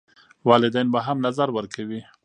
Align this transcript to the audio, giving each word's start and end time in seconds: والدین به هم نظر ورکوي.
والدین 0.47 0.87
به 0.93 0.99
هم 1.07 1.17
نظر 1.27 1.47
ورکوي. 1.53 2.01